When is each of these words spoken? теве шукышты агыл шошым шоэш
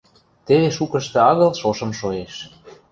теве 0.45 0.69
шукышты 0.77 1.17
агыл 1.29 1.51
шошым 1.61 1.91
шоэш 1.99 2.33